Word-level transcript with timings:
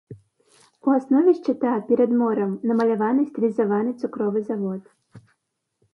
У 0.87 0.93
аснове 0.99 1.31
шчыта, 1.39 1.73
перад 1.91 2.11
морам, 2.23 2.51
намаляваны 2.71 3.29
стылізаваны 3.31 3.91
цукровы 4.03 4.39
завод. 4.49 4.83